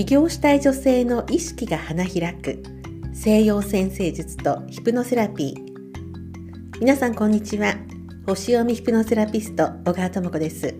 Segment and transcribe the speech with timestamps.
[0.00, 2.62] 起業したい女性の意識が花開く。
[3.12, 6.80] 西洋先生術とヒプノセラピー。
[6.80, 7.74] 皆さんこんにちは。
[8.26, 10.74] 星読みヒプノセラピスト小川智子です。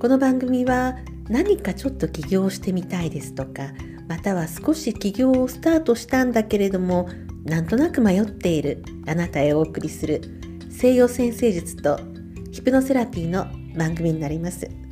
[0.00, 0.96] この番組は
[1.28, 3.64] 何かちょっと起業してみたいですとか
[4.08, 7.06] または少し起業をスタートしたんだけれども
[7.44, 10.22] なんとなく迷っているあなたへお送りする
[10.70, 12.00] 西洋先生術と
[12.50, 13.46] ヒプノセラピーの
[13.76, 14.87] 番組になります。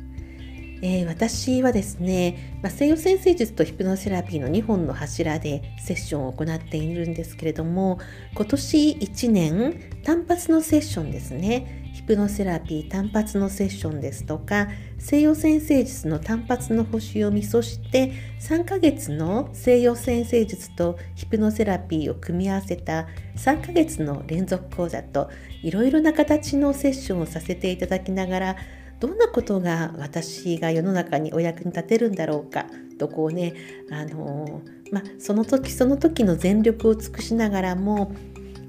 [0.81, 7.99] えー、私はですね、まあ、西洋先生術とヒプノセラピーの2本の柱でセッションを行っているんですけれども
[8.35, 11.83] 今年1年単発のセッションですね。
[11.97, 14.67] ヒプノセラピー単発のセッションですとか
[14.99, 25.31] 西洋先生術の単発の星読みそして3ヶ月の西洋先生術とヒプノセラピーを組み合わせた3ヶ月の連続講座と
[25.63, 28.55] いろいろな形のセッションをさせていただきながら
[28.99, 32.65] どんなことが私が世の中にお役に立てるんだろうか？
[32.97, 33.53] とこうね
[33.91, 38.13] あのまあ、その時その時の全力を尽くしながらも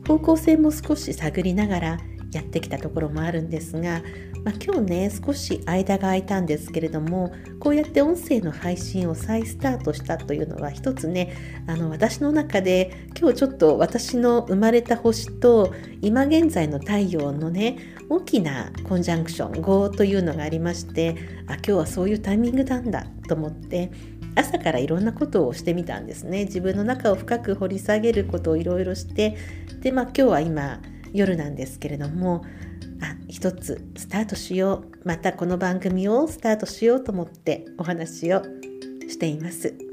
[0.07, 1.99] 方向性も少し探りながら
[2.33, 4.03] やってきたところもあるんですが、
[4.45, 15.73] まあ、今日ね少し間が空いたんですけれどもこうやって音声の配信を再スタートしたというのは一つねあの私の中で今日ちょっと私の生まれた星と
[16.03, 17.79] 今現在の太陽のね
[18.11, 23.91] 大きなコンジャンクション5というのがありましてあ今日はそういうタイミングなんだと思って
[24.35, 29.37] 朝からいろんなことをしてみたんですね自分の中を深く掘り下げることをいろいろして
[29.81, 30.81] でまあ今日は今
[31.13, 32.45] 夜なんですけれども
[33.03, 38.43] あ一つスタートしようまたこの番組をスタートしようと思ってお話を
[39.09, 39.88] しています。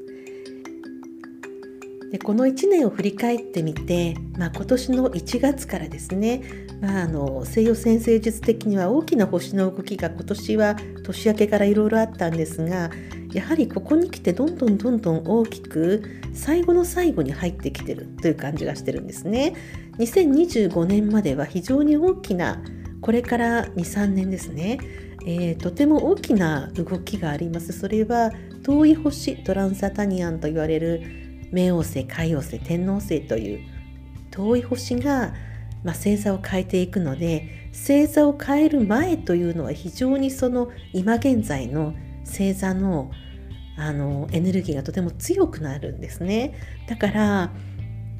[2.15, 6.43] でこの1年を振り返ってみて、まあ、今年の1月からですね、
[6.79, 12.89] まあ、あの西洋先生術的には大きな星の動きが今年は年明けからいろいろあったんですが
[13.33, 19.53] やはりここに来てどんどんどんどん大きく最後の最後に入ってきてるという感じがしてるんですね。
[19.97, 22.63] 2025年までは非常に大きな
[23.01, 24.79] これから23年ですね、
[25.25, 28.31] えー、とても大きな動きがありますそれは
[28.63, 33.59] 遠い星トランサタニアンと言われる冥王星海王星天王星という
[34.31, 35.33] 遠い星が、
[35.83, 41.93] まあ、星座を変えていくので星座を変える前というのは非常にその今現在の
[42.25, 43.11] 星座の
[43.77, 46.53] あのエネルギーがとても強くなるんですね。
[46.87, 47.51] だから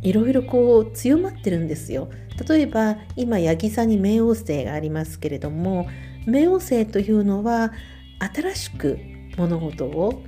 [0.02, 2.10] いろいろこう強まってるんですよ。
[2.48, 5.88] 例えば今ヤギ座に冥王星がありますけれども
[6.28, 7.72] 冥王星というのは
[8.20, 9.00] 新しく
[9.38, 10.22] 物事を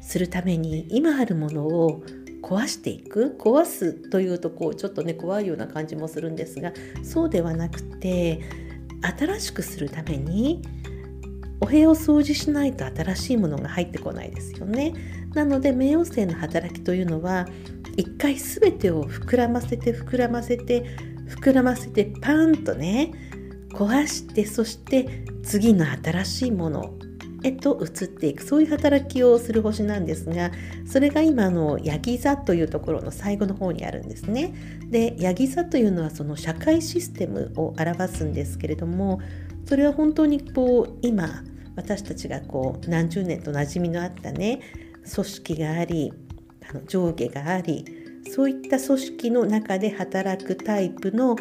[0.00, 2.02] するために今あるものを
[2.50, 6.72] 壊していく壊すというとこうちょっとね怖いような感じもするんですが
[7.04, 8.40] そうではなくて
[9.18, 10.60] 新しくするために
[11.60, 14.94] お部屋を掃除しないと新しいものが入ってこないですよね。
[15.34, 17.46] なので冥王星の働きというのは
[17.96, 20.84] 一回全てを膨らませて膨らませて
[21.28, 23.12] 膨らませてパーンとね
[23.74, 26.94] 壊してそして次の新しいもの
[27.42, 30.50] へと移っていくそういう働きをする星なんですが
[30.86, 34.54] それが今のヤギ座というところの最後の方にあるんですね。
[34.90, 39.20] でヤギ座というのはその社会システムを表すんですけれども
[39.66, 41.44] それは本当にこう今
[41.76, 44.60] 私たちがこう何十年と馴染みのあったね
[45.12, 46.12] 組織があり
[46.68, 47.84] あの上下があり
[48.30, 51.36] そういった組織の中で働くタイプの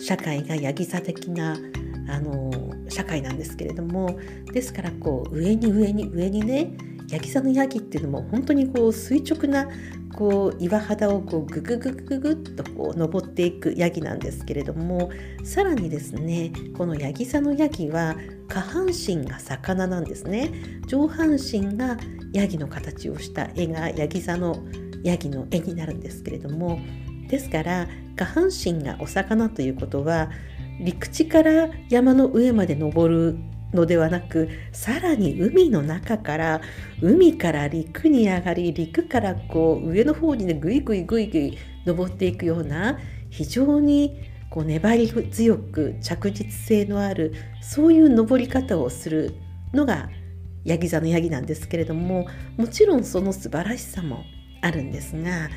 [0.00, 1.56] 社会がヤギ座的な
[2.08, 2.50] あの
[2.88, 4.18] 社会なんですけれども
[4.52, 6.76] ですからこう上に上に上にね
[7.10, 9.68] ヤギ座のヤギっていうのも本当にこう垂直な
[10.14, 15.10] こう岩肌をこうグググググッとこう登っていくヤギなんですけれども
[15.44, 18.16] さらにですねこのヤギ座のヤギは
[18.48, 20.52] 下半身が魚なんですね。
[20.86, 21.96] 上半身が
[22.32, 24.64] ヤギの形をした絵がヤギ座の
[25.02, 26.78] ヤギの絵になるんですけれども
[27.28, 30.30] ですから下半身がお魚ということは
[30.80, 33.38] 陸地から山の上まで登る
[33.74, 36.60] のではなくさらに海の中から
[37.02, 42.98] 海から陸に上がり陸からこう上の方にねぐいぐいぐいぐい登っていくような
[43.30, 44.16] 非常に
[44.48, 49.34] こう粘り強く着実性のあるそういう登り方をする
[49.72, 50.08] のが
[50.64, 54.24] ヤギ座のヤギなんですけれどももちろんその素晴らしさも
[54.62, 55.50] あるんですが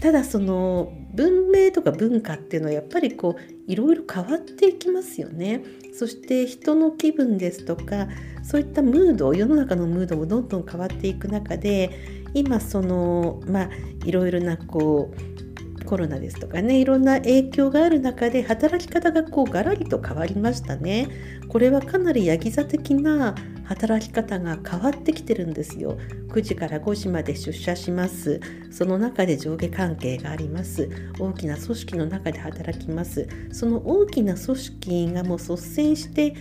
[0.00, 5.62] ただその文明とか文化っていうのはやっぱりこういろいろ変わっていきますよね。
[5.92, 8.08] そして人の気分ですとか
[8.42, 13.70] そういったムード世の中のムードもどんどん変わっていく中で今そのまあ
[14.04, 15.14] いろいろなこ
[15.80, 21.08] うコロナですとかねいろんな影響がある中で働き方がこうガラリと変わりましたね。
[21.48, 23.34] これはかなりヤギ座的な
[23.64, 25.98] 働き方が変わってきてるんですよ。
[26.28, 28.40] 9時から5時まで出社します。
[28.70, 30.88] その中で上下関係があります。
[31.18, 33.28] 大きな組織の中で働きます。
[33.52, 36.34] その大きな組織がもう率先して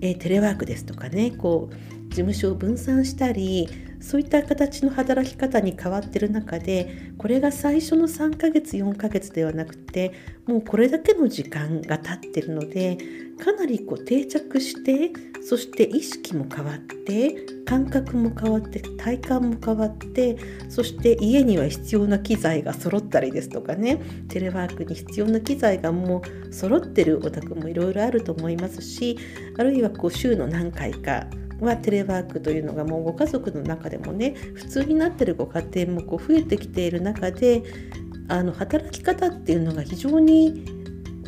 [0.00, 3.68] えー、テレワークですとかねこう務所を分散したり
[4.00, 10.12] そういった形の働き方に変わってる中でこれが最初の3ヶ月4ヶ月ではなくて
[10.46, 12.98] もうこれだけの時間が経ってるので
[13.42, 15.12] かなりこう定着して
[15.42, 17.34] そして意識も変わって
[17.64, 20.36] 感覚も変わって体感も変わって
[20.68, 29.18] そして家には必要な機材が揃ったりですとかねテレワークに必要な機材がもう揃ってるお宅もいろいろあると思いますし
[29.58, 31.26] あるいはこう週の何回か
[31.60, 37.62] はテレワークというのがもうご家族の中でもね普通になってるご家庭もこう増えてきている中で
[38.28, 40.64] あの働き方っていうのが非常に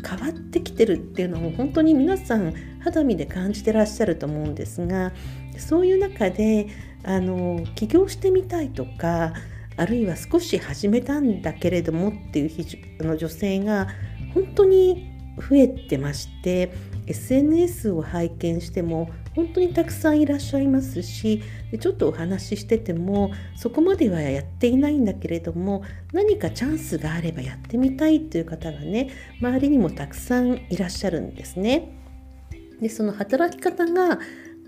[0.07, 5.11] 変わってきてるっていうのも本当に皆さん肌身で感じてらっしゃると思うんですが
[5.57, 6.67] そういう中で
[7.03, 9.33] あの起業してみたいとか
[9.77, 12.47] あるいは少し始めたんだけれどもってい
[12.99, 13.87] うの女性が
[14.33, 16.71] 本当に増えてまして
[17.07, 21.41] SNS を拝見しても本当にたくさんいらっしゃいますし
[21.79, 25.83] ちょっとお話ししててもそこまではやっていないんだけれども
[26.13, 29.09] 何かチャンスがあればやってみたいという方がね
[29.39, 31.97] 周りにもたくさんいらっしゃるんですね。
[32.81, 34.19] でその働き方が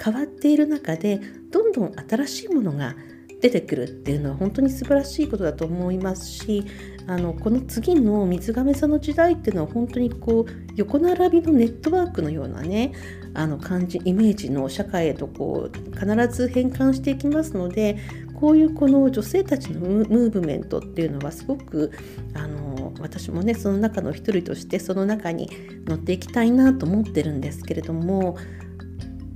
[0.04, 1.20] 変わっている中で
[1.52, 2.96] どんどん新しいものが
[3.44, 6.64] 出てくるっていうのは本当に素晴らしいことだと思いますし
[7.08, 12.94] あのこの次の水亀座の時代っていうのは本当にこう横並びのネットワークのようなね
[13.34, 17.98] あの感じイメージの社会へとこう必ず変換していきますので
[18.40, 21.92] こういうこの女性たちのムーブメントっていうのはすごく
[22.36, 25.50] あの私もねその中の一人としてその中に
[25.86, 28.38] 乗っていきたいなと思ってるんですけれども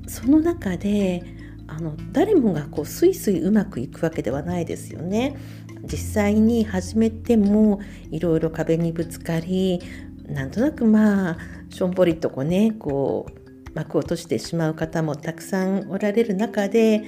[0.07, 1.37] その中で
[1.68, 5.38] あの誰もがこうスイスイうまくいくわけではないですよね。
[5.84, 7.80] 実際に始めても
[8.12, 9.81] いろいろ壁にぶつかり
[10.28, 11.38] なんとなくまあ
[11.69, 17.04] しょんぼりとこうねこう幕を閉じてしまう方もたくさんおられる中で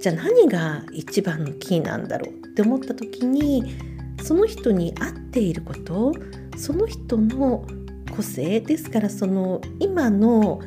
[0.00, 3.74] じゃあ何が一番のキーなんだろうって思った時に
[4.22, 6.12] その人に合っていること
[6.56, 7.64] その人の
[8.14, 10.60] 個性ですからその今の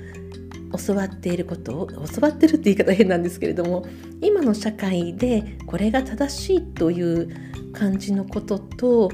[0.78, 3.86] 教わっていることを教わってるって言い方変なんですけれども
[4.22, 7.30] 今の社会でこれが正しいという
[7.74, 9.12] 感じのことと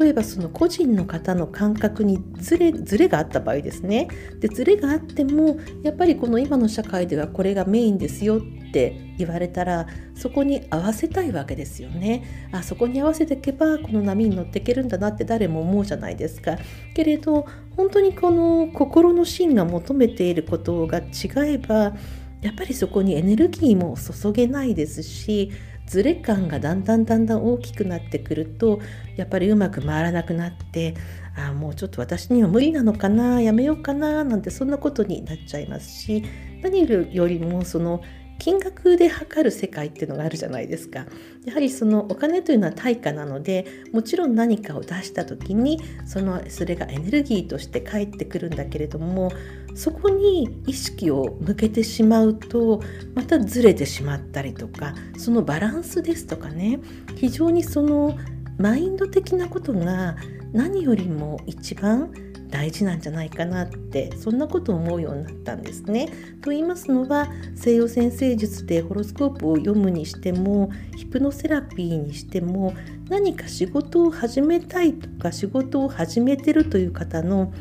[0.00, 4.08] 例えばその個人の方の感覚にずれずれがあった場合ですね。
[4.40, 8.40] でずれがあってもやっぱりこの今の社会ではこれがメインですよっ
[8.72, 12.48] て言われたらそこに合わせたいわけですよね。
[12.50, 16.58] あそこに合わせていけばこの波に乗っていけるんだなって誰も思うじゃないですか。
[16.94, 17.46] けれど
[17.78, 21.94] 本当にこの心の芯が求めていることが違えば
[22.40, 25.52] やっぱりそこにエネルギーも注げないですし
[25.86, 28.80] ズレ感がだんだんだんだん大きくなってくると
[29.14, 30.94] やっぱりうまく回らなくなって
[31.36, 36.24] あもうちょっと私には無理なのかなやめようかななんてそんなことになっちゃいますし
[36.62, 36.80] 何
[37.14, 38.02] よりもその
[38.38, 41.06] 金額で測る世界っていうのがあるじゃないですか。
[41.44, 49.32] やはりそのお金というのは対価なのでもちろん何かを出した時にそのそれがエネルギーとして返ってくるんだけれども
[49.74, 52.82] そこに意識を向けてしまうと
[53.14, 56.80] またずれてしまったりとかそのバランスですとかね
[57.16, 58.18] 非常にその
[58.58, 60.16] マインド的なことが
[60.52, 62.12] 何よりも一番
[62.48, 66.08] 大事なんじゃないかなってそんなことを思うようになったんですね。
[66.42, 72.74] と言いますのは西洋先生術でホロスコープを読むにしてもヒプノセラピーにしても
[73.08, 77.52] 何か仕事を始めたいとか仕事を始めてるという方の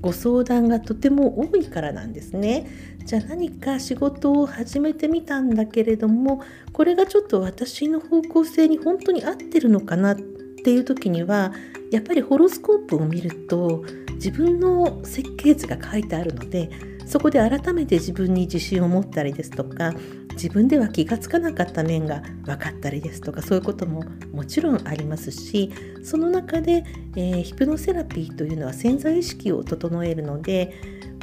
[0.00, 2.66] ご相談がとても多いからなんですね。
[3.04, 6.42] じゃあ何か仕事を始めてみたんだけれども
[6.72, 11.52] これがちょっと私の方向性に本当に合ってるのかなっていう時には
[11.90, 13.84] やっぱりホロスコープを見ると
[14.20, 16.68] 自分の設計図が書いてあるので
[17.06, 19.94] そこで改めて自分に自信を持ったりですとか
[20.32, 25.72] 自分では気がつかなかった面が分かったりですとかそういうことももちろんありますし
[26.04, 26.84] その中で、
[27.16, 30.72] えー、ヒプノセラピーというのは潜在意識を整えるので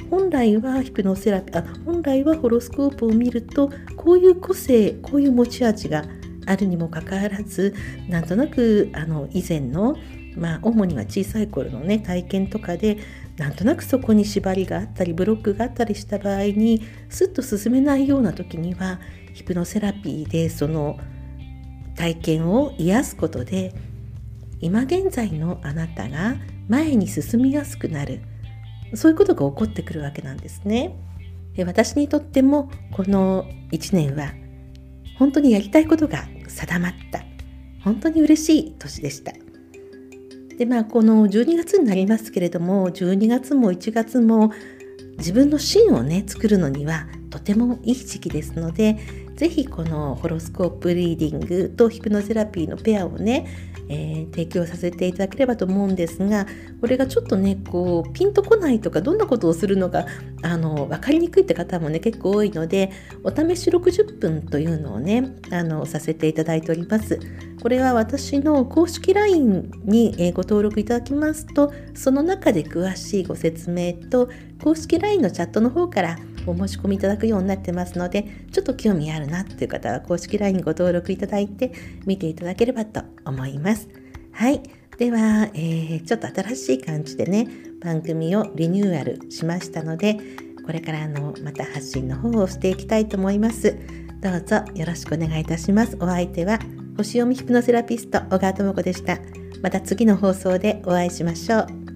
[0.09, 6.03] 本来はヒプノセラピーあ本来はホロスコープを見るとこういう個性こういう持ち味が
[6.47, 7.75] あるにもかかわらず
[8.09, 9.95] なんとなくあの以前の
[10.37, 12.97] まあ主には小さい頃のね体験とかで
[13.37, 18.99] なんとなくそこに縛りがあったりブロックがあったりした場合にスッと進めないような時には
[19.33, 20.99] ヒプノセラピーでその
[21.95, 23.73] 体験を癒すことで
[24.59, 26.35] 今現在のあなたが
[26.67, 28.21] 前に進みやすくなる
[28.95, 30.95] そういうことが起こってくるわけなんですね。
[31.65, 34.31] 私にとってもこの1年は
[35.17, 37.23] 本当にやりたいことが定まった
[37.83, 39.33] 本当に嬉しい年でした。
[40.57, 44.51] でまあこの12月になりますけれども12月も1月も
[45.17, 48.97] 自分の芯をね作るのにはとてもいい時期ですので
[49.35, 53.45] 是非このホロスコープリーディングとヒプノセラピーのペアをね、
[53.87, 56.47] えー、提供させていただければと思うんですが
[56.81, 60.05] これがちょっとねこうピンとこないとかどんなことをするのか
[60.41, 62.91] あの分かりにくいって方もね結構多いので
[63.23, 67.19] お試し60分というのをねあのさせていただいております。
[67.61, 74.29] これは私の公式 LINE にご登録いただきますとその中で詳しいご説明と
[74.63, 76.17] 公式 LINE のチャットの方から
[76.51, 81.71] お申し込みいただくようになってますのでちょっと興味あるなっていう方は公式 LINE ご登録いただいて
[82.05, 83.87] 見ていただければと思います。
[84.31, 84.61] はい。
[84.97, 87.47] では、えー、ちょっと新しい感じでね
[87.83, 90.17] 番組をリニューアルしましたので
[90.65, 93.77] これからのまた発信の方をしていきたいと思います。
[94.21, 95.95] どうぞよろしくお願いいたします。
[95.99, 96.59] お相手は
[96.97, 99.19] 星読みヒプノセラピスト小川智子でした。
[99.61, 101.86] また次の放送でお会いしましょう。